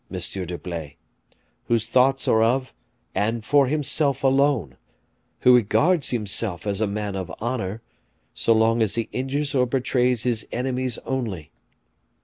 [0.09, 0.95] d'Herblay,
[1.65, 2.73] whose thoughts are of
[3.13, 4.75] and for himself alone,
[5.41, 7.83] who regards himself as a man of honor,
[8.33, 11.51] so long as he injures or betrays his enemies only.